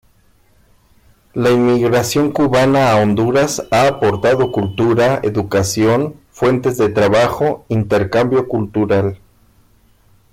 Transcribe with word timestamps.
La 1.35 1.51
inmigración 1.51 2.31
cubana 2.31 2.89
a 2.91 2.95
Honduras 2.95 3.61
ha 3.69 3.85
aportado, 3.85 4.51
Cultura, 4.51 5.19
educación, 5.21 6.15
fuentes 6.31 6.75
de 6.79 6.89
trabajo, 6.89 7.65
intercambio 7.69 8.47
cultural. 8.47 9.19